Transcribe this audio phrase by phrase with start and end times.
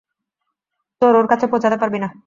[1.01, 2.09] তোর ওর কাছে পৌঁছাতে পারবি না।